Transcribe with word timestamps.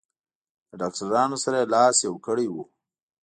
له 0.69 0.75
ډاکټرانو 0.81 1.37
سره 1.43 1.55
یې 1.61 1.71
لاس 1.73 1.97
یو 2.07 2.15
کړی 2.25 2.47
و. 2.49 2.55